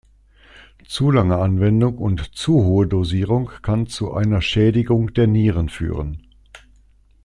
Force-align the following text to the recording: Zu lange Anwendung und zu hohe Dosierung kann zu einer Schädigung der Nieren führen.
Zu 0.87 1.11
lange 1.11 1.37
Anwendung 1.37 1.99
und 1.99 2.35
zu 2.35 2.53
hohe 2.63 2.87
Dosierung 2.87 3.51
kann 3.61 3.85
zu 3.85 4.15
einer 4.15 4.41
Schädigung 4.41 5.13
der 5.13 5.27
Nieren 5.27 5.69
führen. 5.69 6.25